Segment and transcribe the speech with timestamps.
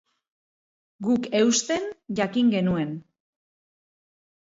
[1.07, 1.85] Guk eusten
[2.21, 2.95] jakin genuen.